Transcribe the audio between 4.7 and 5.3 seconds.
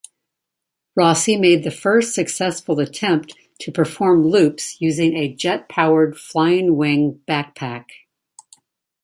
using